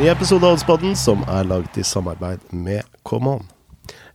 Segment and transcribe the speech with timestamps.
[0.00, 3.42] Ny episode av Oddspodden som er laget i samarbeid med Common.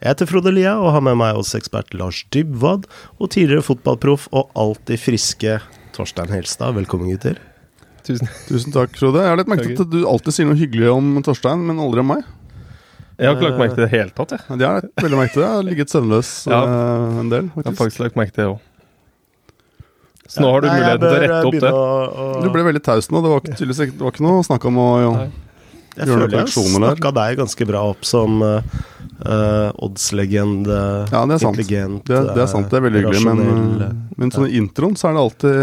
[0.02, 2.88] Jeg heter Frode Lia og har med meg oddsekspert Lars Dybwad
[3.22, 5.60] og tidligere fotballproff og alltid friske
[5.96, 6.74] Torstein Helstad.
[6.78, 7.38] Velkommen, gutter.
[8.06, 8.30] Tusen.
[8.50, 9.22] Tusen takk, Frode.
[9.22, 12.10] Jeg har litt merket at du alltid sier noe hyggelig om Torstein, men aldri om
[12.16, 12.26] meg.
[13.16, 14.34] Jeg har ikke lagt merke til det i det hele tatt.
[14.36, 14.44] Jeg.
[14.60, 15.42] Jeg har veldig merke til.
[15.44, 15.48] det.
[15.48, 16.62] Jeg har ligget søvnløs Ja.
[16.66, 17.82] eh, en del, jeg har faktisk.
[17.84, 18.72] faktisk lagt merke til det òg.
[20.26, 21.70] Så nå har du Nei, muligheten til å rette opp det.
[21.70, 21.82] Å,
[22.26, 23.22] å, Du ble veldig taus nå.
[23.22, 25.12] Det var ikke, det var ikke noe snakk om å ja.
[25.96, 30.80] Jeg føler jeg snakka deg ganske bra opp som uh, oddslegende.
[31.12, 31.56] Ja, det er sant.
[31.56, 32.04] Intelligent.
[32.10, 33.24] Det, det er sant, det er veldig hyggelig.
[33.26, 35.58] Men, eh, men sånn i introen så er det alltid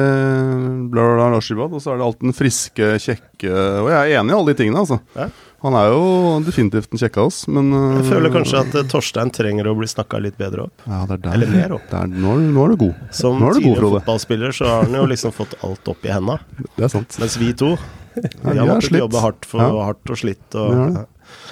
[0.92, 4.32] bla, bla, Lars og så er det alltid den friske, kjekke Og jeg er enig
[4.32, 5.00] i alle de tingene, altså.
[5.16, 5.28] Ja.
[5.62, 6.06] Han er jo
[6.42, 9.76] definitivt den kjekke av oss, men uh, Jeg føler kanskje at eh, Torstein trenger å
[9.78, 10.82] bli snakka litt bedre opp.
[10.88, 11.36] ja, det er der.
[11.36, 11.84] Eller mer opp.
[11.86, 13.04] Det er, nå, er nå er du god.
[13.14, 16.40] Som er tidligere fotballspiller så har han jo liksom fått alt opp i henda.
[16.80, 17.76] Mens vi to
[18.20, 19.84] vi vi har måttet jobbe hardt, for, Ja.
[19.88, 20.46] hardt og slitt.
[20.54, 20.72] Og,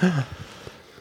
[0.01, 0.11] ja.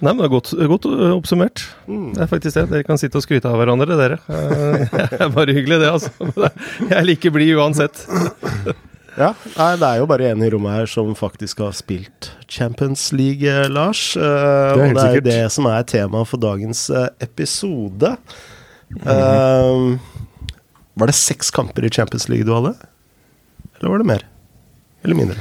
[0.01, 1.63] Nei, men det er godt, godt oppsummert.
[1.85, 2.15] Mm.
[2.17, 2.63] Det er faktisk det.
[2.71, 4.17] Dere kan sitte og skryte av hverandre, dere.
[4.31, 6.11] Eh, Det er bare hyggelig, det, altså.
[6.89, 8.07] Jeg er like blid uansett.
[9.19, 13.11] Ja, nei, det er jo bare en i rommet her som faktisk har spilt Champions
[13.13, 14.15] League, eh, Lars.
[14.17, 15.29] Det er helt det er sikkert.
[15.29, 16.87] det som er temaet for dagens
[17.21, 18.15] episode.
[18.17, 18.17] episode.
[19.05, 19.99] Um,
[20.99, 22.73] var det seks kamper i Champions League du hadde?
[23.79, 24.25] Eller var det mer?
[25.05, 25.37] Eller mindre?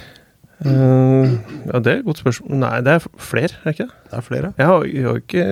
[0.59, 1.37] Uh,
[1.71, 2.57] ja, det er et godt spørsmål.
[2.59, 3.93] Nei, det er flere, er det ikke det?
[4.11, 4.49] Det er flere.
[4.59, 5.43] Jeg har, jeg har ikke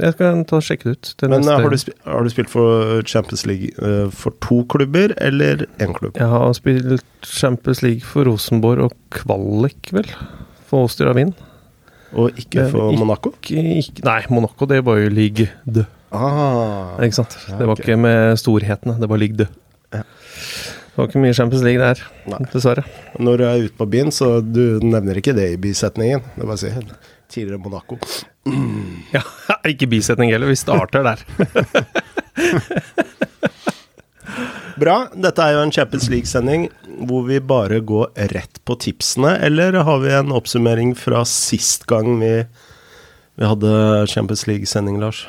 [0.00, 1.10] Jeg skal ta og sjekke det ut.
[1.28, 4.62] Men neste- eh, har, du spilt, har du spilt for Champions League uh, for to
[4.72, 6.16] klubber eller én klubb?
[6.16, 10.08] Jeg har spilt Champions League for Rosenborg og kvalik, vel.
[10.70, 11.34] For Åster Wien.
[12.16, 13.34] Og ikke for ikke- Monaco?
[13.52, 15.84] Ikke, nei, Monaco det var jo league de.
[16.10, 17.36] Ah, Ikke sant?
[17.50, 19.46] Ja, Det var ikke med storhetene, det var league de.
[19.92, 20.02] Ja.
[20.98, 22.38] Det var ikke mye Champions League der, Nei.
[22.50, 22.82] dessverre.
[23.22, 26.24] Når du er ute på byen, så du nevner ikke det i bisetningen.
[26.34, 26.72] Det er bare å si
[27.30, 27.94] tidligere Monaco.
[29.14, 29.22] Ja,
[29.70, 31.22] ikke bisetning heller, vi starter der.
[34.82, 34.96] Bra.
[35.14, 36.66] Dette er jo en Champions League-sending
[37.06, 42.18] hvor vi bare går rett på tipsene, eller har vi en oppsummering fra sist gang
[42.18, 42.42] vi,
[43.38, 43.70] vi hadde
[44.10, 45.28] Champions League-sending, Lars?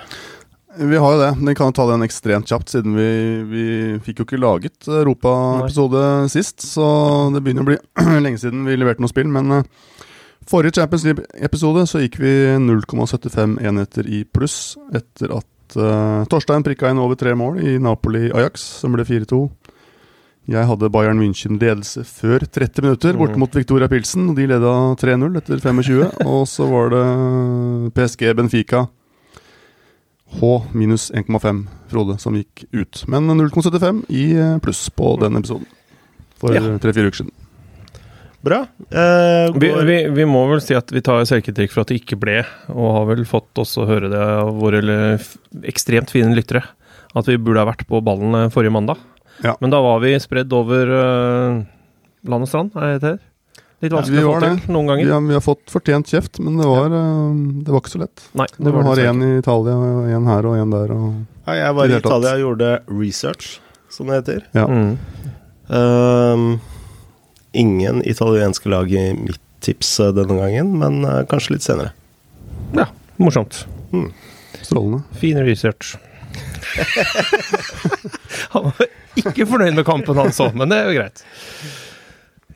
[0.80, 1.32] Vi har jo det.
[1.44, 3.10] Vi kan jo ta den ekstremt kjapt, siden vi,
[3.50, 3.64] vi
[4.06, 6.64] fikk jo ikke laget Europa-episode sist.
[6.64, 6.86] Så
[7.34, 7.80] det begynner å bli
[8.24, 9.28] lenge siden vi leverte noe spill.
[9.34, 9.66] Men eh,
[10.48, 16.94] forrige Champions League-episode så gikk vi 0,75 enheter i pluss etter at uh, Torstein prikka
[16.94, 19.42] inn over tre mål i Napoli-Ajax, som ble 4-2.
[20.50, 24.32] Jeg hadde Bayern München ledelse før 30 minutter, borte mot Victoria Pilsen.
[24.32, 26.08] og De leda 3-0 etter 25.
[26.32, 27.04] og så var det
[28.00, 28.88] PSG Benfica.
[30.38, 33.04] H minus 1,5 Frode som gikk ut.
[33.10, 35.66] Men 0,75 i eh, pluss på den episoden.
[36.40, 36.62] For Ja.
[36.80, 37.34] tre-fire uker siden.
[38.46, 38.62] Bra.
[38.92, 42.16] Eh, Vi, vi, vi må vel si at vi tar selvkritikk for at det ikke
[42.22, 42.38] ble,
[42.72, 44.80] og har vel fått også høre det av våre
[45.68, 46.62] ekstremt fine lyttere,
[47.16, 49.02] at vi burde ha vært på ballen eh, forrige mandag.
[49.44, 49.58] Ja.
[49.60, 51.60] Men da var vi spredd over uh,
[52.28, 53.20] land og strand, er det det heter?
[53.80, 54.56] Litt vanskelig vi å var få det.
[54.66, 55.12] til noen Vi ganger.
[55.14, 57.30] har, vi har fått fortjent kjeft, men det var, eh,
[57.64, 58.18] det var ikke så lett.
[58.36, 59.76] Nei, Det var var har én i Italia,
[60.18, 60.92] én her og én der.
[60.96, 61.14] Og,
[61.48, 61.96] ja, jeg var i.
[62.02, 63.46] Italia og gjorde research,
[63.90, 64.42] som det heter.
[64.54, 64.66] ja.
[64.68, 64.98] Mm.
[65.70, 66.60] Ehm,
[67.54, 71.92] ingen italienske lag i mitt tips eh, denne gangen, men uh, kanskje litt senere.
[72.74, 72.86] Ja,
[73.18, 73.66] morsomt.
[74.62, 75.02] Strålende.
[75.20, 75.96] Fin research.
[78.54, 78.74] Han var
[79.20, 81.24] ikke fornøyd med kampen han så, men det er jo greit.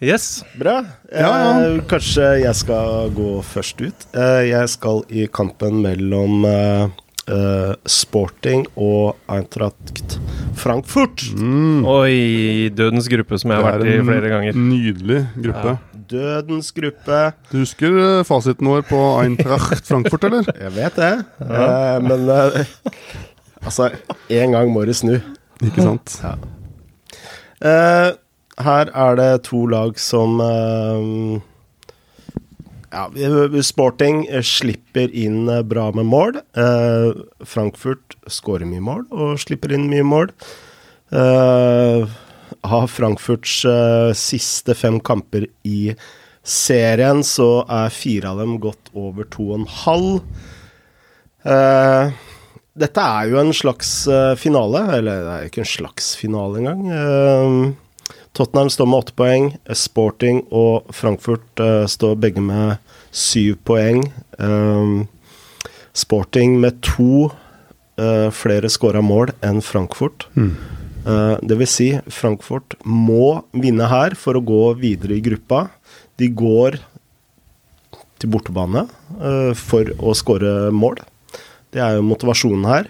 [0.03, 0.43] Yes.
[0.59, 0.81] Bra.
[1.11, 1.51] Ja, ja.
[1.63, 4.05] Eh, kanskje jeg skal gå først ut.
[4.11, 6.89] Eh, jeg skal i kampen mellom eh,
[7.31, 10.17] eh, Sporting og Eintracht
[10.59, 11.23] Frankfurt.
[11.39, 11.85] Mm.
[11.87, 14.59] Oi, dødens gruppe som jeg har vært i er flere ganger.
[14.59, 15.77] Nydelig gruppe.
[16.13, 17.21] Dødens gruppe.
[17.53, 20.51] Du husker eh, fasiten vår på Eintracht Frankfurt, eller?
[20.65, 21.13] Jeg vet det,
[21.47, 22.75] eh, men eh,
[23.63, 23.87] Altså,
[24.27, 25.15] én gang må det snu.
[25.63, 26.17] Ikke sant?
[27.63, 28.09] Eh,
[28.61, 31.41] her er det to lag som eh,
[32.93, 33.07] ja,
[33.65, 36.41] Sporting eh, slipper inn eh, bra med mål.
[37.41, 40.33] Frankfurt skårer mye mål og slipper inn mye mål.
[42.63, 43.59] Av Frankfurts
[44.17, 45.93] siste fem kamper i
[46.43, 50.15] serien, så er fire av dem gått over to og en halv.
[52.73, 53.91] Dette er jo en slags
[54.41, 57.77] finale, eller det er ikke en slags finale engang.
[58.33, 59.51] Tottenham står med åtte poeng.
[59.77, 62.79] Sporting og Frankfurt uh, står begge med
[63.13, 64.07] syv poeng.
[64.41, 65.05] Um,
[65.93, 67.29] Sporting med to
[68.01, 70.25] uh, flere skåra mål enn Frankfurt.
[71.03, 75.65] Eh, det vil si, Frankfurt må vinne her for å gå videre i gruppa.
[76.17, 76.79] De går
[78.23, 78.85] til bortebane
[79.59, 81.01] for å skåre mål.
[81.75, 82.87] Det er jo motivasjonen her.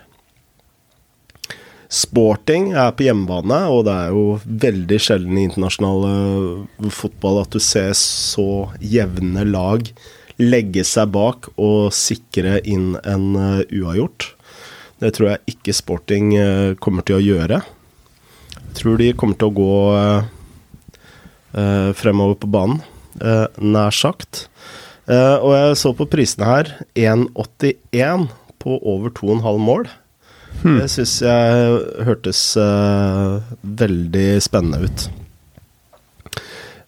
[1.94, 4.24] Sporting er på hjemmebane, og det er jo
[4.66, 9.86] veldig sjelden i internasjonal eh, fotball at du ser så jevne lag
[10.42, 14.32] legge seg bak og sikre inn en uh, uavgjort.
[15.04, 17.62] Det tror jeg ikke Sporting uh, kommer til å gjøre.
[18.56, 19.74] Jeg tror de kommer til å gå
[21.94, 22.80] fremover på banen,
[23.62, 24.48] nær sagt.
[25.06, 26.72] og jeg så på prisene her.
[26.98, 28.26] 1,81
[28.64, 29.86] på over 2,5 mål.
[30.62, 30.78] Hmm.
[30.78, 32.46] Det syns jeg hørtes
[33.84, 35.10] veldig spennende ut.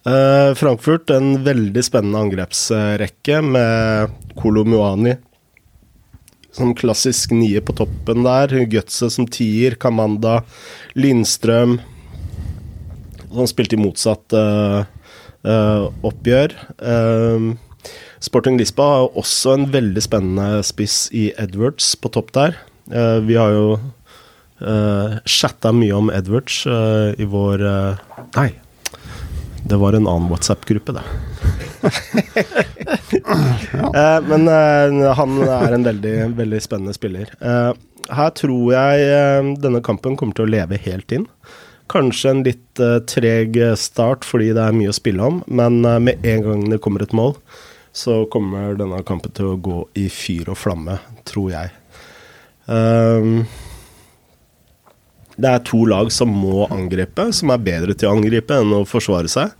[0.06, 5.16] Uh, Frankfurt, en veldig spennende angrepsrekke med Kolomuani
[6.54, 8.54] som klassisk nye på toppen der.
[8.70, 10.44] Gutse som tier, Kamanda,
[10.94, 11.80] Lindstrøm
[13.34, 14.86] Som spilte i motsatt uh,
[15.42, 16.54] uh, oppgjør.
[18.22, 22.62] Sporting Lisba har også en veldig spennende spiss i Edwards på topp der.
[22.86, 23.68] Vi har jo
[24.62, 26.60] uh, chatta mye om Edwards
[27.18, 27.64] i vår
[28.36, 28.52] Nei,
[29.66, 31.02] det var en annen WhatsApp-gruppe, det.
[33.74, 34.18] ja.
[34.18, 37.32] eh, men eh, han er en veldig, veldig spennende spiller.
[37.42, 37.72] Eh,
[38.14, 41.26] her tror jeg eh, denne kampen kommer til å leve helt inn.
[41.90, 45.98] Kanskje en litt eh, treg start fordi det er mye å spille om, men eh,
[46.12, 47.34] med en gang det kommer et mål,
[47.90, 51.74] så kommer denne kampen til å gå i fyr og flamme, tror jeg.
[52.66, 53.46] Um,
[55.36, 58.86] det er to lag som må angripe, som er bedre til å angripe enn å
[58.88, 59.52] forsvare seg.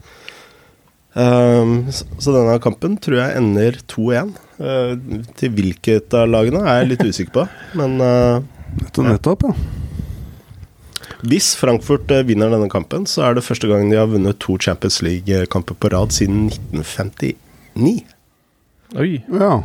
[1.16, 4.34] Um, så denne kampen tror jeg ender 2-1.
[4.56, 7.48] Uh, eh, til hvilket av lagene er jeg litt usikker på,
[7.80, 8.44] men uh,
[9.04, 9.56] Nettopp, ja.
[11.26, 14.58] Hvis Frankfurt uh, vinner denne kampen, så er det første gang de har vunnet to
[14.62, 17.98] Champions League-kamper på rad siden 1959.
[18.96, 19.12] Oi.
[19.32, 19.58] Ja.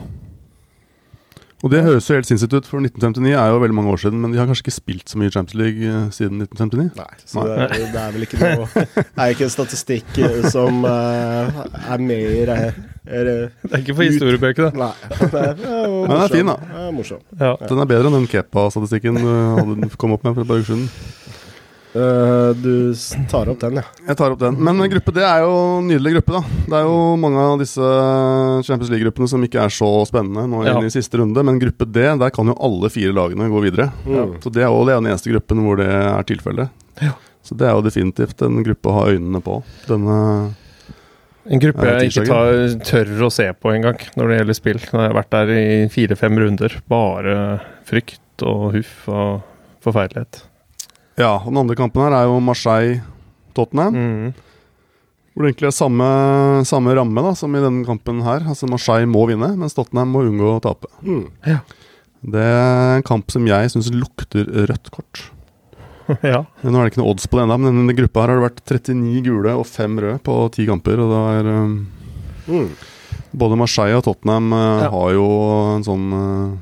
[1.60, 4.20] Og det høres jo helt sinnssykt ut, for 1959 er jo veldig mange år siden,
[4.22, 6.86] men de har kanskje ikke spilt så mye Champions League eh, siden 1959?
[6.96, 7.66] Nei, så Nei.
[7.68, 12.04] Det, det, er vel ikke noe Det er ikke en statistikk eh, som uh, er
[12.04, 13.28] mer er, er,
[13.60, 14.72] Det er ikke for historiebøkene?
[14.80, 14.92] Nei.
[15.10, 16.56] Det er, det er, den er fin, da.
[16.64, 17.24] Det er morsom.
[17.36, 17.52] Ja.
[17.66, 20.88] Den er bedre enn den Kepa-statistikken du kom opp med for et par uker siden.
[21.90, 22.94] Uh, du
[23.30, 23.84] tar opp den, ja.
[24.06, 24.58] Jeg tar opp den.
[24.62, 26.60] Men gruppe D er jo en nydelig gruppe, da.
[26.70, 27.90] Det er jo mange av disse
[28.66, 30.76] Champions League-gruppene som ikke er så spennende nå ja.
[30.86, 33.90] i siste runde, men gruppe D, der kan jo alle fire lagene gå videre.
[34.06, 34.28] Ja.
[34.44, 36.86] Så det er jo den eneste gruppen hvor det er tilfellet.
[37.02, 37.16] Ja.
[37.42, 39.62] Så det er jo definitivt en gruppe å ha øynene på.
[39.88, 40.18] Denne
[41.50, 44.82] en gruppe jeg ikke tar, tør å se på engang når det gjelder spill.
[44.92, 46.76] Når jeg har vært der i fire-fem runder.
[46.92, 47.34] Bare
[47.88, 49.40] frykt og huff og
[49.82, 50.44] forferdelighet.
[51.20, 53.96] Ja, og den andre kampen her er jo Marseille-Tottenham.
[53.96, 54.46] Mm.
[55.30, 56.06] Hvor det egentlig er samme,
[56.68, 58.42] samme, ramme da, som i denne kampen her.
[58.50, 60.90] Altså Marseille må vinne, mens Tottenham må unngå å tape.
[61.06, 61.26] Mm.
[61.46, 61.60] Ja.
[62.20, 65.22] Det er en kamp som jeg syns lukter rødt kort.
[66.32, 66.42] ja.
[66.64, 68.40] Nå er det ikke noe odds på det ennå, men i denne gruppa her har
[68.40, 71.04] det vært 39 gule og 5 røde på 10 kamper.
[71.04, 71.76] Og det er um,
[72.48, 72.66] mm.
[73.40, 74.90] Både Marseille og Tottenham uh, ja.
[74.90, 75.28] har jo
[75.76, 76.58] en sånn uh,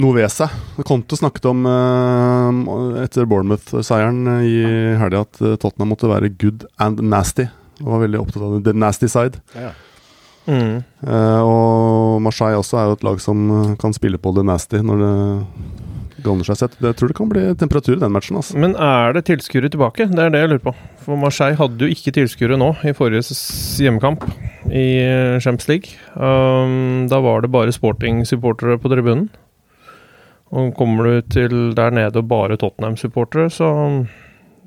[0.00, 0.52] noe ved seg.
[0.86, 4.56] Conte snakket om uh, etter Bournemouth-seieren i
[5.00, 7.48] helga at eh, Tottenham måtte være good and nasty.
[7.82, 9.40] Og var veldig opptatt av the nasty side.
[9.56, 9.72] Ja.
[10.46, 10.84] Mm.
[11.42, 13.48] Og Marseille også er jo et lag som
[13.82, 15.14] kan spille på the nasty når det
[16.26, 16.76] gagner seg sett.
[16.82, 18.38] Jeg tror det kan bli temperatur i den matchen.
[18.40, 18.56] Altså.
[18.62, 20.08] Men er det tilskuere tilbake?
[20.12, 20.74] Det er det jeg lurer på.
[21.04, 23.36] For Marseille hadde jo ikke tilskuere nå i forrige
[23.82, 24.24] hjemmekamp
[24.70, 24.86] i
[25.42, 25.98] Champions League.
[26.14, 29.28] Um, da var det bare sporting-supportere på tribunen.
[30.54, 33.68] Og kommer du til der nede og bare Tottenham-supportere, så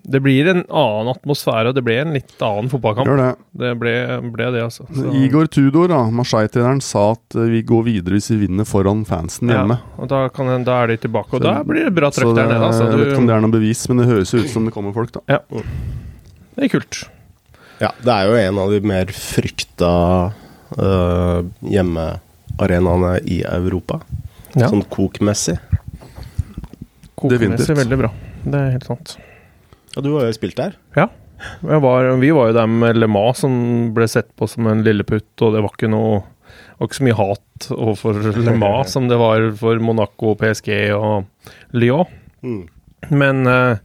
[0.09, 3.07] det blir en annen atmosfære, og det ble en litt annen fotballkamp.
[3.09, 3.29] Gjør det.
[3.61, 3.93] Det ble,
[4.33, 4.85] ble det, altså.
[4.95, 5.11] Så.
[5.19, 9.51] Igor Tudor, da, Marseille-treneren, sa at eh, vi går videre hvis vi vinner foran fansen
[9.53, 9.77] hjemme.
[9.79, 12.33] Ja, og da, kan, da er de tilbake, og så, da blir det bra trøkk
[12.33, 12.63] der nede.
[12.71, 12.87] Altså.
[12.87, 14.95] Jeg vet ikke om det er noe bevis, men det høres ut som det kommer
[14.97, 15.23] folk, da.
[15.37, 15.63] Ja.
[16.55, 17.03] Det er kult.
[17.79, 19.91] Ja, det er jo en av de mer frykta
[20.75, 24.01] uh, hjemmearenaene i Europa.
[24.57, 24.67] Ja.
[24.67, 25.59] Sånn kokmessig.
[27.19, 28.11] Kokmessig veldig bra.
[28.45, 29.15] Det er helt sant.
[29.95, 30.77] Ja, du har jo spilt der?
[30.95, 31.09] Ja.
[31.61, 33.53] Var, vi var jo der med LMA, som
[33.95, 36.19] ble sett på som en lilleputt, og det var ikke noe
[36.79, 41.27] var ikke så mye hat overfor LMA som det var for Monaco, PSG og
[41.75, 42.07] Lyon.
[42.39, 42.61] Mm.
[43.11, 43.81] Men eh,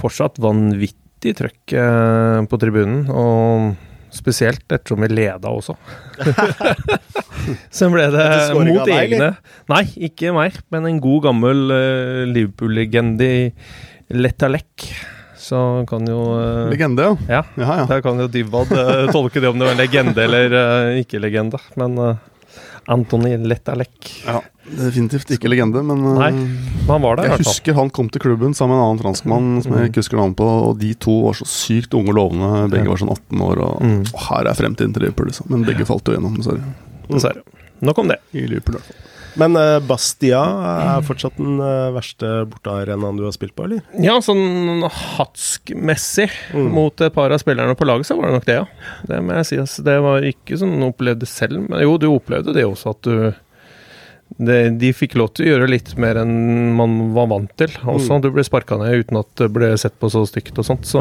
[0.00, 3.06] fortsatt vanvittig trøkk eh, på tribunen.
[3.08, 3.70] Og
[4.10, 5.76] Spesielt ettersom vi leda også.
[7.76, 9.30] Så ble det mot egne
[9.70, 13.42] Nei, ikke meg, men en god gammel uh, Liverpool-legende i
[14.10, 14.88] Letalek
[15.40, 17.14] så kan jo uh, Legende, ja.
[17.40, 17.44] Ja.
[17.58, 17.86] Ja, ja.
[17.90, 21.58] Der kan jo Dybwad uh, tolke det om det var en legende eller ikke legende.
[21.80, 21.96] Men
[22.90, 24.40] Antony Letalek ja.
[24.70, 28.54] Definitivt ikke legende, men Nei, Men han var der, jeg husker han kom til klubben
[28.54, 31.38] sammen med en annen franskmann som jeg ikke husker navnet på, og de to var
[31.38, 32.68] så sykt unge og lovende.
[32.70, 33.98] Begge var sånn 18 år, og, Mm.
[34.12, 35.48] og her er fremtiden til Liverpool, liksom.
[35.50, 36.74] Men begge falt jo gjennom, dessverre.
[37.16, 37.42] Dessverre.
[37.80, 38.18] Nok om det.
[38.36, 39.06] I Liverpool, i hvert fall.
[39.40, 43.84] Men eh, Bastia er fortsatt den eh, verste bortearenaen du har spilt på, eller?
[44.02, 46.72] Ja, sånn hatsk-messig Mm.
[46.74, 48.66] mot et par av spillerne på laget, så var det nok det, ja.
[49.06, 49.56] Det må jeg si.
[49.62, 53.02] Altså, det var ikke sånn du opplevde selv, men jo, du opplevde det også, at
[53.06, 53.32] du
[54.38, 57.66] det, De fikk lov til å gjøre litt mer enn man var vant til.
[57.82, 58.22] Også Mm.
[58.22, 60.86] Du ble sparka ned uten at det ble sett på så stygt og sånt.
[60.86, 61.00] Så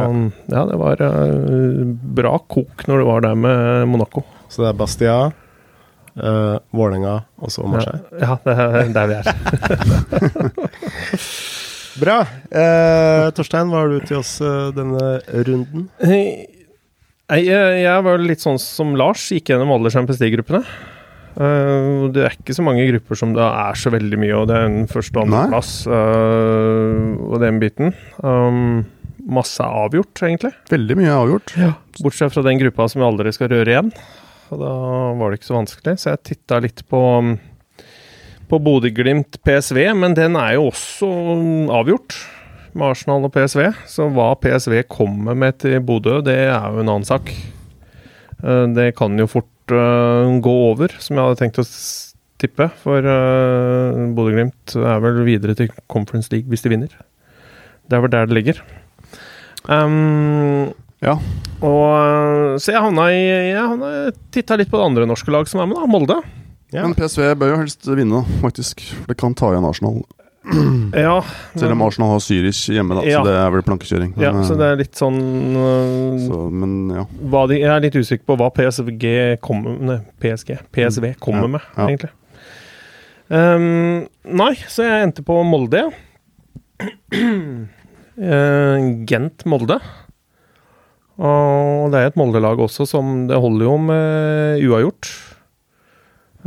[0.49, 4.23] ja, det var eh, bra kok når du var der med Monaco.
[4.49, 5.31] Så det er Bastia,
[6.19, 8.01] uh, Vålerenga og så Marseille.
[8.21, 9.25] Ja, det er der vi er.
[11.99, 12.19] Bra.
[12.47, 15.89] Eh, Torstein, hva har du til oss eh, denne runden?
[15.99, 20.63] Nei, jeg, jeg var litt sånn som Lars, gikk gjennom alle Champions League-gruppene.
[21.39, 24.55] Uh, det er ikke så mange grupper som det er så veldig mye, og det
[24.57, 27.93] er en første- og andreplass uh, og den biten.
[28.25, 28.81] Um,
[29.29, 30.51] masse er avgjort, egentlig.
[30.71, 31.53] Veldig mye er avgjort.
[32.01, 33.93] Bortsett fra den gruppa som vi aldri skal røre igjen.
[34.49, 34.73] Og da
[35.19, 37.01] var det ikke så vanskelig, så jeg titta litt på
[38.49, 41.07] på Bodø-Glimt PSV, men den er jo også
[41.69, 42.15] avgjort
[42.73, 43.61] med Arsenal og PSV.
[43.85, 47.29] Så hva PSV kommer med til Bodø, det er jo en annen sak.
[48.41, 51.67] Eh, Det kan jo fort eh, gå over, som jeg hadde tenkt å
[52.39, 52.69] tippe.
[52.81, 56.93] For uh, Bodø-Glimt er vel videre til Conference League hvis de vinner.
[57.89, 58.61] Det er vel der det ligger.
[59.67, 61.15] Um, Ja.
[61.63, 63.19] og, eh, så jeg havna i
[63.53, 65.87] Jeg titta litt på det andre norske lag som er med, da.
[65.87, 66.17] Molde.
[66.75, 66.83] Ja.
[66.85, 68.83] Men PSV bør jo helst vinne, faktisk.
[69.07, 70.01] Det kan ta igjen Arsenal.
[70.95, 71.19] Ja,
[71.53, 73.19] Selv om Arsenal har Zürich hjemme, da, Ja.
[73.19, 74.13] så det er vel plankekjøring.
[74.15, 77.03] Men, ja, så det er litt sånn øh, så, men ja.
[77.29, 79.03] hva de, Jeg er litt usikker på hva PSG
[79.45, 80.55] kommer Nei, PSG.
[80.73, 81.87] PSV kommer Ja, med, ja.
[81.89, 82.13] egentlig.
[83.29, 85.83] Um, nei, så jeg endte på Molde.
[87.13, 88.77] Uh,
[89.09, 89.77] Gent-Molde.
[91.19, 95.09] Og det er et Molde-lag også som Det holder jo med uavgjort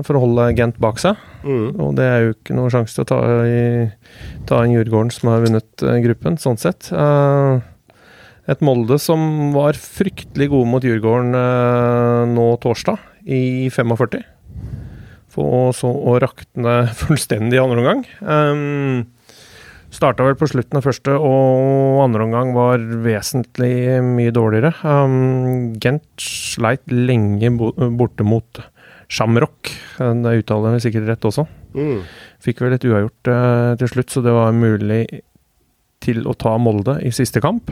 [0.00, 1.18] for å holde Gent bak seg.
[1.44, 1.76] Mm.
[1.76, 3.84] Og det er jo ikke noe sjanse til å ta, i,
[4.48, 6.88] ta inn Djurgården, som har vunnet eh, gruppen, sånn sett.
[6.96, 7.60] Eh,
[8.50, 14.24] et Molde som var fryktelig gode mot Djurgården eh, nå torsdag, i 45.
[15.32, 18.06] For så å rakne fullstendig i andre omgang.
[18.24, 19.12] Um,
[19.92, 24.72] Starta vel på slutten av første, og andre omgang var vesentlig mye dårligere.
[24.88, 28.62] Um, Gent sleit lenge bo borte mot
[29.12, 29.68] Shamrock.
[29.98, 31.44] Det uttaler jeg sikkert rett også.
[31.76, 32.00] Mm.
[32.42, 35.04] Fikk vel et uavgjort uh, til slutt, så det var mulig
[36.02, 37.70] til å ta Molde i siste kamp.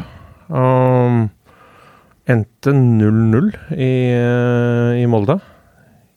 [0.53, 1.31] Um,
[2.31, 5.41] endte 0-0 i, eh, i Molde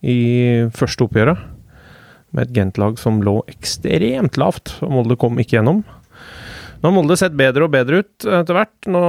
[0.04, 0.20] i
[0.76, 1.53] første oppgjøret.
[2.34, 5.84] Med et Gent-lag som lå ekstremt lavt, og Molde kom ikke gjennom.
[6.84, 8.88] Nå har Molde sett bedre og bedre ut etter hvert.
[8.92, 9.04] Nå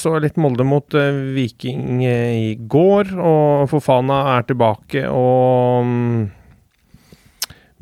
[0.00, 5.84] så jeg litt Molde mot eh, Viking eh, i går, og Fofana er tilbake og
[5.84, 6.22] mm,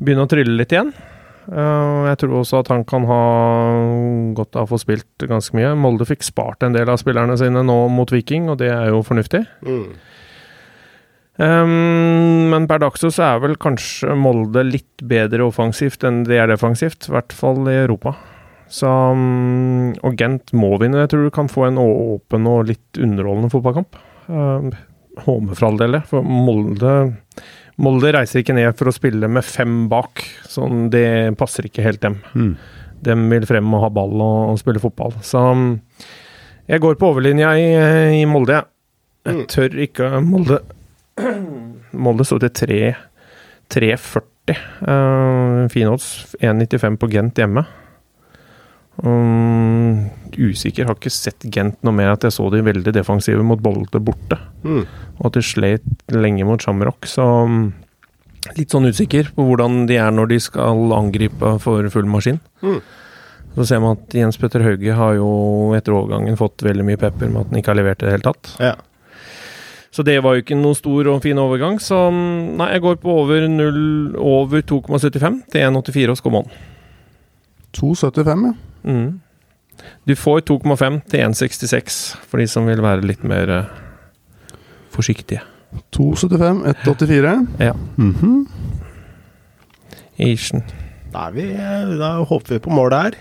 [0.03, 0.91] begynner å trylle litt igjen.
[1.47, 3.21] Eh, jeg tror også at han kan ha
[4.35, 5.71] godt av å få spilt ganske mye.
[5.79, 8.99] Molde fikk spart en del av spillerne sine nå mot Viking, og det er jo
[9.07, 9.45] fornuftig.
[9.63, 9.93] Mm.
[11.37, 16.49] Um, men per dags så er vel kanskje Molde litt bedre offensivt enn de er
[16.49, 18.15] defensivt, i hvert fall i Europa.
[18.67, 21.03] Så, um, og Gent må vinne.
[21.05, 23.99] Jeg tror du kan få en åpen og litt underholdende fotballkamp.
[24.27, 24.71] Um,
[25.23, 26.91] Håme for all del det, for Molde
[27.81, 30.21] Molde reiser ikke ned for å spille med fem bak.
[30.49, 32.19] Sånn, det passer ikke helt dem.
[32.37, 32.51] Mm.
[33.05, 35.13] De vil frem og ha ball og, og spille fotball.
[35.25, 35.67] Så um,
[36.69, 37.67] jeg går på overlinja i,
[38.21, 38.69] i Molde, jeg.
[39.27, 39.41] Jeg Mm.
[39.51, 40.57] tør ikke Molde
[42.05, 42.81] Molde sto til 3
[43.73, 44.55] 3,40.
[44.87, 46.35] Uh, Fine odds.
[46.39, 47.65] 1,95 på Gent hjemme.
[49.03, 50.07] Um,
[50.37, 50.87] usikker.
[50.87, 54.39] Har ikke sett Gent noe mer at jeg så de veldig defensive mot Bolde borte.
[54.63, 54.85] Mm.
[55.17, 57.73] Og at de slet lenge mot Shamrock, så um,
[58.57, 62.39] litt sånn usikker på hvordan de er når de skal angripe for full maskin.
[62.63, 62.79] Mm.
[63.57, 65.29] Så ser man at Jens Petter Hauge har jo
[65.73, 68.27] etter overgangen fått veldig mye pepper med at han ikke har levert i det hele
[68.27, 68.51] tatt.
[68.61, 68.75] Ja.
[69.97, 71.79] Så det var jo ikke noen stor og fin overgang.
[71.81, 73.79] Så nei, jeg går på over 0,
[74.21, 76.51] over 2,75 til 1,84 hos Common.
[77.73, 78.53] 2,75, ja.
[78.85, 79.07] Mm.
[80.05, 81.97] Du får 2,5 til 1,66
[82.29, 83.73] for de som vil være litt mer uh,
[84.93, 85.41] forsiktige.
[85.97, 87.33] 2,75, 1,84.
[87.65, 87.73] Ja.
[87.97, 88.47] Mm -hmm.
[90.17, 90.63] Isen.
[91.13, 91.53] Da, er vi,
[91.97, 93.11] da håper vi på mål der.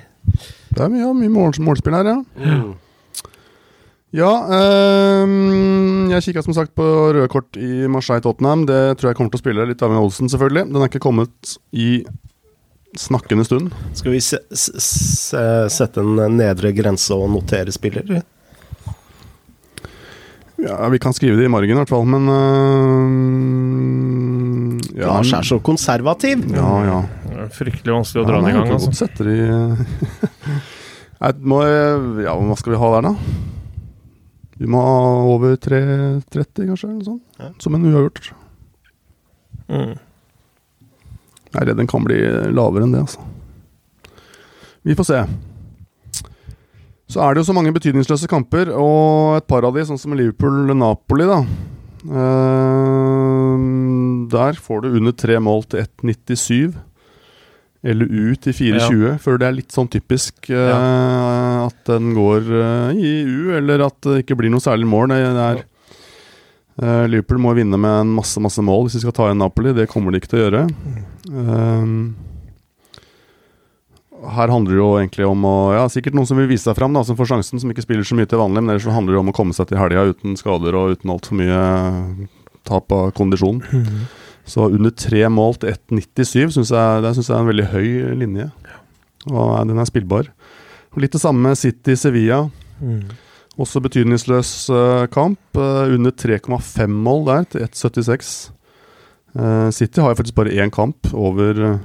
[0.69, 2.23] Det er mye, mye mål, målspill her, ja.
[2.37, 2.75] Mm.
[4.17, 8.65] Ja, um, jeg kikka som sagt på røde kort i Marseille Tottenham.
[8.69, 9.67] Det tror jeg kommer til å spille.
[9.69, 10.65] Litt av med Olsen, selvfølgelig.
[10.71, 12.01] Den er ikke kommet i
[12.97, 13.75] snakkende stund.
[13.99, 15.43] Skal vi se, se,
[15.73, 18.23] sette en nedre grense og notere spiller?
[20.65, 23.05] Ja, Vi kan skrive det i margen, i hvert fall, men uh,
[24.97, 26.41] ja, Lars er så konservativ.
[26.57, 27.03] Ja, ja.
[27.27, 28.73] Det er fryktelig vanskelig å dra den i gang.
[28.79, 28.97] Altså.
[28.97, 29.39] Setter i
[31.53, 31.61] må,
[32.25, 33.53] Ja, hva skal vi ha der, da?
[34.57, 35.01] Vi må ha
[35.35, 36.89] over 3,30, kanskje?
[36.89, 37.25] Eller noe sånt.
[37.41, 37.51] Ja.
[37.61, 38.31] Som en uavgjort.
[39.69, 39.97] Mm.
[41.47, 42.19] Jeg er redd den kan bli
[42.55, 43.21] lavere enn det, altså.
[44.87, 45.21] Vi får se.
[47.11, 50.17] Så er det jo så mange betydningsløse kamper, og et par av de, sånn som
[50.17, 51.41] Liverpool-Napoli, da.
[52.07, 53.55] Uh,
[54.31, 56.77] der får du under tre mål til 1,97.
[57.83, 59.03] Eller ut i 4,20.
[59.05, 59.15] Ja.
[59.23, 60.77] For det er litt sånn typisk uh, ja.
[61.67, 65.13] at den går uh, i U, eller at det ikke blir noe særlig mål.
[65.13, 65.65] Det er,
[67.09, 69.73] Liverpool må vinne med en masse masse mål hvis de skal ta igjen Napoli.
[69.77, 70.65] Det kommer de ikke til å gjøre.
[71.33, 72.07] Mm
[74.25, 76.95] her handler det jo egentlig om å Ja, sikkert noen som vil vise seg fram,
[76.97, 79.17] da, som får sjansen, som ikke spiller så mye til vanlig, men ellers så handler
[79.17, 81.61] det om å komme seg til helga uten skader og uten altfor mye
[82.67, 83.61] tap av kondisjon.
[83.63, 84.07] Mm.
[84.47, 87.89] Så under tre mål til 1,97 syns jeg, det synes jeg er en veldig høy
[88.21, 88.51] linje.
[89.33, 90.31] Og den er spillbar.
[90.97, 92.47] Litt det samme med City-Sevilla.
[92.81, 93.11] Mm.
[93.61, 95.41] Også betydningsløs uh, kamp.
[95.59, 98.31] Uh, under 3,5 mål der, til 1,76.
[99.37, 101.81] Uh, City har jo faktisk bare én kamp over,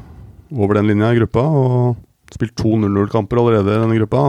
[0.54, 1.44] over den linja i gruppa.
[1.44, 2.00] og
[2.32, 4.24] Spilt to 0-0-kamper allerede i denne gruppa.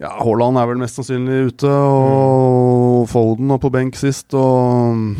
[0.00, 3.10] Ja, Haaland er vel mest sannsynlig ute, og mm.
[3.12, 5.14] Foden var på benk sist, og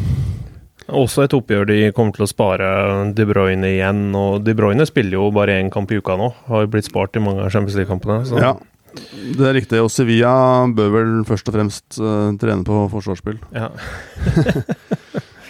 [0.93, 2.69] Også et oppgjør de kommer til å spare
[3.17, 4.07] De Bruyne igjen.
[4.19, 6.31] Og De Bruyne spiller jo bare én kamp i uka nå.
[6.51, 8.21] Har jo blitt spart i mange av Champions League-kampene.
[8.37, 8.55] Ja,
[9.39, 9.81] det er riktig.
[9.81, 10.35] Og Sevilla
[10.77, 13.41] bør vel først og fremst uh, trene på forsvarsspill.
[13.57, 13.71] Ja.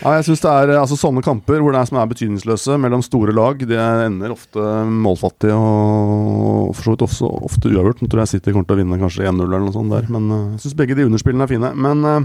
[0.04, 3.00] Ja, jeg synes det er altså, Sånne kamper hvor det er som er betydningsløse mellom
[3.04, 8.02] store lag, det ender ofte målfattig og for så vidt også ofte uavgjort.
[8.02, 10.04] Nå tror jeg City kommer til å vinne kanskje 1-0 eller noe sånt der.
[10.12, 11.72] Men uh, jeg syns begge de underspillene er fine.
[11.86, 12.20] Men uh,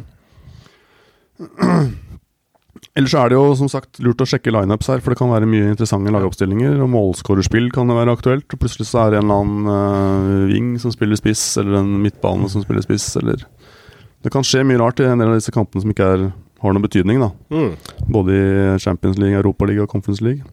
[2.99, 5.47] Ellers er det jo som sagt lurt å sjekke lineups her, for det kan være
[5.47, 6.81] mye interessante lagoppstillinger.
[6.83, 8.47] Og målskårerspill kan det være aktuelt.
[8.51, 11.93] Og plutselig så er det en eller annen uh, wing som spiller spiss, eller en
[12.03, 13.45] midtbane som spiller spiss, eller
[14.19, 16.75] Det kan skje mye rart i en del av disse kampene som ikke er har
[16.75, 17.29] noen betydning, da.
[17.55, 17.75] Mm.
[18.11, 20.43] Både i Champions League, Europa League og Conference League.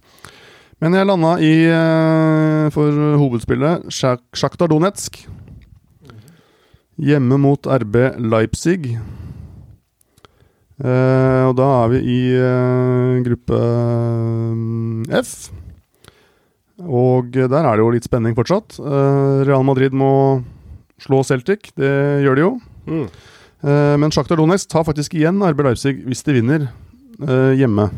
[0.79, 5.25] Men jeg landa i, uh, for hovedspillet, Sjaktar Donetsk.
[6.97, 8.93] Hjemme mot RB Leipzig.
[10.77, 13.61] Uh, og da er vi i uh, gruppe
[15.23, 15.31] F.
[16.85, 18.77] Og der er det jo litt spenning fortsatt.
[19.49, 20.43] Real Madrid må
[21.01, 21.71] slå Celtic.
[21.73, 21.89] Det
[22.21, 22.51] gjør de jo.
[22.85, 23.07] Mm.
[23.97, 26.67] Men Sjaktar Donetsk tar faktisk igjen RB Leipzig hvis de vinner
[27.57, 27.89] hjemme.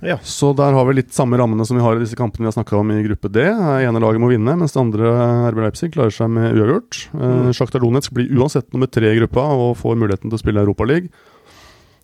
[0.00, 0.16] Ja.
[0.24, 2.56] Så der har vi litt samme rammene som vi har i disse kampene vi har
[2.56, 3.42] snakka om i gruppe D.
[3.44, 5.12] Det ene laget må vinne, mens det andre
[5.52, 7.02] RB Leipzig klarer seg med uavgjort.
[7.12, 7.50] Uh, mm.
[7.56, 11.10] Sjaktar Donetsk blir uansett nummer tre i gruppa og får muligheten til å spille Europaliga.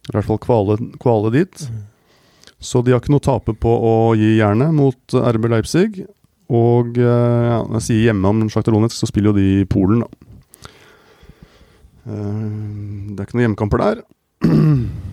[0.07, 1.65] I hvert fall kvale, kvale dit.
[1.71, 1.81] Mm.
[2.63, 6.05] Så de har ikke noe å tape på å gi jernet mot RB Leipzig.
[6.53, 10.05] Og ja, når jeg sier hjemme om Sjaktar Donetsk, så spiller jo de i Polen,
[10.05, 10.27] da.
[12.07, 14.05] Eh, det er ikke noen hjemmekamper der.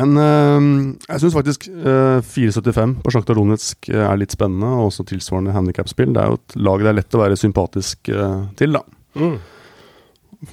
[0.00, 0.66] Men øh,
[1.04, 6.14] jeg syns faktisk øh, 4,75 på Sjakta Donetsk er litt spennende, og også tilsvarende handikapspill.
[6.14, 8.82] Det er jo et lag det er lett å være sympatisk øh, til, da.
[9.20, 9.36] Mm.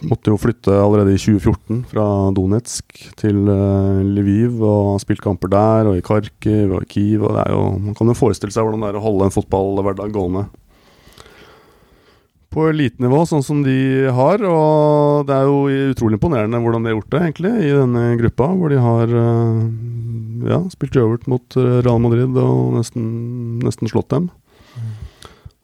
[0.05, 2.05] Måtte jo flytte allerede i 2014 fra
[2.37, 3.39] Donetsk til
[4.05, 7.23] Lviv og har spilt kamper der, og i Kharkiv og i Kiev.
[7.23, 9.33] Og det er jo, man kan jo forestille seg hvordan det er å holde en
[9.33, 10.45] fotballhverdag gående
[12.53, 14.41] på elitenivå, sånn som de har.
[14.45, 18.49] Og det er jo utrolig imponerende hvordan de har gjort det, egentlig, i denne gruppa.
[18.57, 19.63] Hvor de har eh,
[20.49, 23.07] ja, spilt øvert mot eh, Real Madrid og nesten,
[23.65, 24.29] nesten slått dem.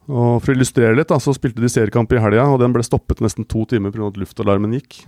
[0.06, 2.84] Og For å illustrere litt, da, så spilte de seriekamp i helga, og den ble
[2.86, 4.12] stoppet nesten to timer pga.
[4.12, 5.02] at luftalarmen gikk.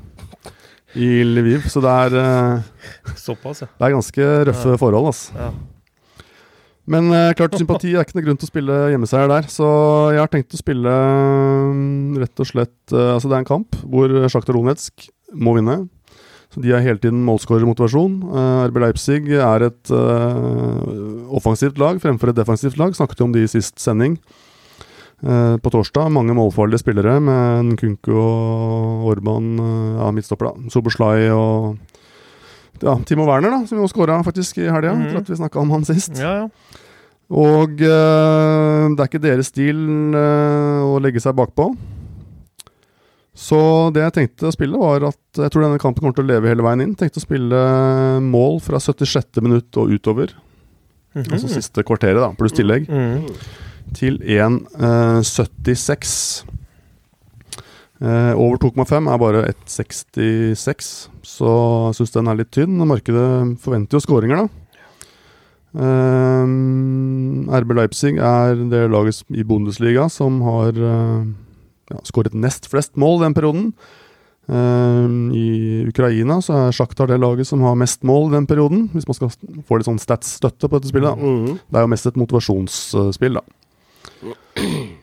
[0.98, 1.68] I Lviv.
[1.70, 3.70] Så det er eh, Såpass, ja.
[3.70, 4.80] Det er ganske røffe ja.
[4.80, 5.36] forhold, altså.
[5.38, 5.52] Ja.
[6.88, 9.48] Men uh, klart sympati er ikke noe grunn til å spille hjemmeseier der.
[9.52, 9.68] Så
[10.14, 10.94] jeg har tenkt å spille
[11.68, 15.82] um, rett og slett uh, Altså, det er en kamp hvor Sjakta Donetsk må vinne.
[16.48, 18.14] Så De har hele tiden målskårermotivasjon.
[18.32, 19.92] Uh, RB Leipzig er et
[21.28, 22.96] offensivt lag fremfor et defensivt lag.
[22.96, 24.16] Snakket jo om de i sist sending.
[25.18, 29.48] På torsdag mange målfarlige spillere med Nkunku og Orban,
[29.98, 30.52] ja, midtstopper.
[30.70, 31.74] Soboslai og
[32.84, 34.92] ja, Timo Werner, da, som jo skåra faktisk i helga.
[34.94, 35.02] Mm.
[35.06, 36.14] Etter at vi snakka om han sist.
[36.18, 36.84] Ja, ja.
[37.28, 39.76] Og uh, det er ikke deres stil
[40.16, 41.64] uh, å legge seg bakpå.
[43.38, 43.58] Så
[43.94, 46.50] det jeg tenkte å spille, var at jeg tror denne kampen kommer til å leve
[46.50, 46.96] hele veien inn.
[46.98, 47.58] Tenkte å spille
[48.24, 49.38] mål fra 76.
[49.44, 50.28] minutt og utover.
[51.14, 51.30] Mhm.
[51.36, 52.82] Altså siste kvarteret, da, pluss tillegg.
[52.90, 53.18] Mm.
[53.96, 56.44] Til 1,76.
[57.98, 61.50] Eh, over 2,5 er bare 1,66, så
[61.88, 62.76] jeg syns den er litt tynn.
[62.86, 64.64] Markedet forventer jo skåringer, da.
[65.78, 66.44] Eh,
[67.58, 71.26] RB Leipzig er det laget i Bundesliga som har eh,
[71.92, 73.72] ja, skåret nest flest mål den perioden.
[74.48, 75.48] Eh, I
[75.90, 79.34] Ukraina så er Sjaktar det laget som har mest mål den perioden, hvis man skal
[79.68, 81.10] få litt sånn stats-støtte på dette spillet.
[81.10, 81.16] da.
[81.18, 81.58] Mhm.
[81.66, 83.44] Det er jo mest et motivasjonsspill, da.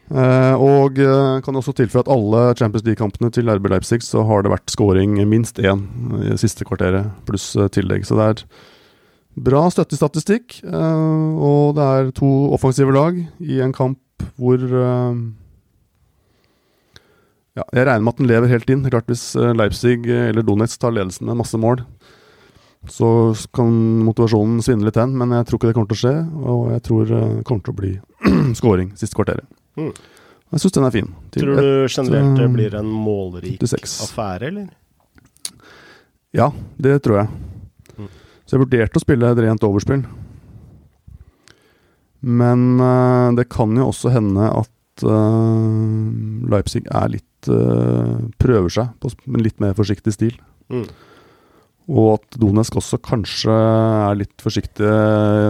[0.05, 4.45] Eh, og eh, kan også tilføye at alle Champions League-kampene til RB Leipzig så har
[4.45, 5.81] det vært scoring minst én
[6.21, 8.05] i siste kvarteret, pluss eh, tillegg.
[8.05, 8.43] Så det er
[9.45, 13.99] bra støttestatistikk, og det er to offensive lag i en kamp
[14.39, 14.61] hvor
[17.51, 18.87] ja, Jeg regner med at den lever helt inn.
[18.87, 21.83] Klart Hvis Leipzig eller Donetsk tar ledelsen med masse mål,
[22.87, 23.75] så kan
[24.07, 26.15] motivasjonen svinne litt hen, men jeg tror ikke det kommer til å skje.
[26.55, 27.93] Og jeg tror det kommer til å bli
[28.61, 29.64] scoring siste kvarteret.
[29.79, 29.93] Mm.
[30.55, 31.07] Jeg syns den er fin.
[31.35, 33.95] Tror du generelt det eh, blir en målrik 56.
[34.05, 34.69] affære, eller?
[36.35, 37.27] Ja, det tror jeg.
[37.97, 38.11] Mm.
[38.45, 40.05] Så jeg vurderte å spille et rent overspill.
[42.25, 48.95] Men uh, det kan jo også hende at uh, Leipzig er litt uh, Prøver seg
[49.01, 50.39] på en litt mer forsiktig stil.
[50.73, 50.87] Mm.
[51.85, 54.95] Og at Donetsk også kanskje er litt forsiktige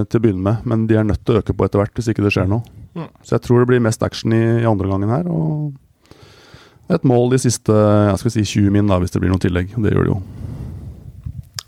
[0.09, 2.11] til å begynne med, men de er nødt til å øke på etter hvert hvis
[2.11, 2.65] ikke det skjer noe.
[2.95, 3.07] Mm.
[3.23, 5.29] Så jeg tror det blir mest action i, i andre gangen her.
[5.31, 9.41] Og et mål de siste jeg skal si 20 min, da, hvis det blir noe
[9.41, 9.71] tillegg.
[9.73, 10.21] Det gjør det jo.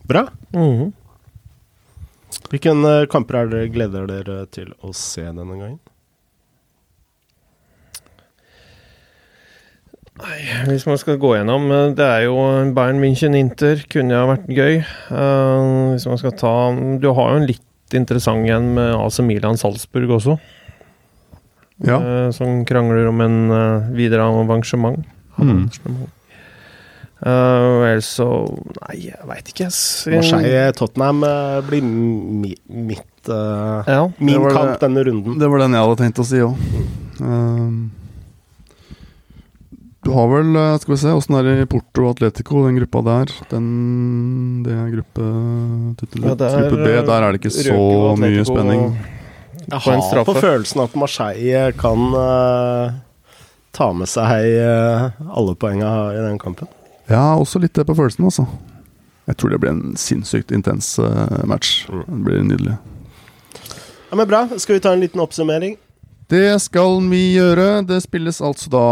[0.08, 0.28] Bra.
[0.56, 0.96] Mhm.
[2.48, 5.80] Hvilke eh, kamper er dere gleder dere til å se denne gangen?
[10.18, 10.38] Nei,
[10.72, 12.36] hvis man skal gå gjennom eh, Det er jo
[12.76, 13.84] Bayern München-Inter.
[13.92, 14.80] Kunne ha vært gøy.
[15.12, 16.54] Uh, hvis man skal ta
[17.02, 20.38] Du har jo en litt interessant en med AC Milan-Salzburg også.
[21.86, 22.02] Ja.
[22.02, 25.06] Uh, som krangler om en uh, videre avansement.
[25.38, 25.68] Mm.
[25.68, 26.06] Uh,
[27.18, 28.26] Eh, ellers så
[28.78, 29.70] Nei, jeg veit ikke.
[30.14, 34.04] Marseille-Tottenham uh, blir mi, mitt uh, Ja.
[34.22, 35.40] Min kamp det- denne runden.
[35.42, 36.68] Det var den jeg hadde tenkt å si òg.
[40.08, 42.80] Du har vel eh, Skal vi se, åssen er det i Porto og Atletico, den
[42.80, 43.34] gruppa der?
[43.52, 43.68] Den
[44.64, 45.26] Det er gruppe,
[46.24, 46.94] Ja, det er, gruppe B.
[47.10, 48.86] Der er det ikke så Røke mye spenning.
[49.68, 50.32] Jeg på en har straffe.
[50.32, 52.94] på følelsen at Marseille kan uh,
[53.76, 56.70] ta med seg uh, alle poengene i den kampen.
[57.12, 58.46] Ja, også litt det på følelsen, altså.
[59.28, 61.82] Jeg tror det blir en sinnssykt intens uh, match.
[61.92, 62.06] Mm.
[62.08, 62.78] Det blir nydelig.
[64.08, 64.46] Ja, men Bra.
[64.56, 65.76] Skal vi ta en liten oppsummering?
[66.28, 67.86] Det skal vi gjøre.
[67.88, 68.84] Det spilles altså da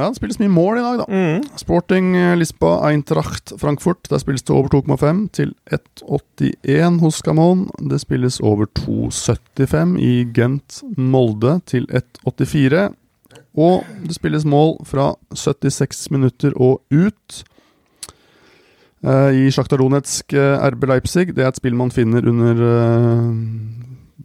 [0.00, 1.06] Ja, det spilles mye mål i dag, da.
[1.10, 1.46] Mm.
[1.58, 4.06] Sporting eh, Lisboa, Eintracht Frankfurt.
[4.06, 7.64] Der spilles det over 2,5 til 1,81 hos Camon.
[7.90, 12.92] Det spilles over 2,75 i Gent Molde til 1,84.
[13.58, 17.40] Og det spilles mål fra 76 minutter og ut.
[19.02, 21.34] Eh, I Sjaktar Donetsk eh, RB Leipzig.
[21.34, 22.62] Det er et spill man finner under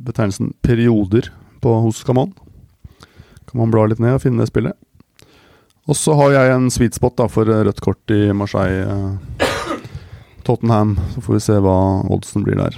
[0.06, 1.32] betegnelsen perioder
[1.66, 2.32] på, hos Kaman.
[3.50, 4.78] Kan man bla litt ned og finne det spillet.
[5.86, 8.86] Og så har jeg en sweet spot da, for eh, rødt kort i Marseille.
[8.86, 9.52] eh,
[10.46, 10.96] Tottenham.
[11.14, 11.76] Så får vi se hva
[12.14, 12.78] oddsen blir der.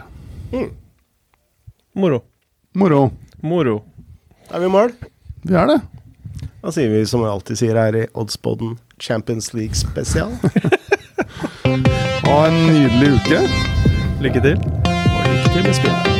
[1.97, 2.21] Moro.
[2.78, 3.02] Moro.
[3.43, 3.78] Moro.
[4.52, 4.93] Er vi i mål?
[5.43, 5.80] Vi er det.
[6.63, 10.32] Da sier vi som vi alltid sier her i Oddspodden Champions League spesial.
[12.28, 13.39] Ha en nydelig uke.
[14.23, 14.60] Lykke til.
[14.60, 16.16] Og lykke til med spillet.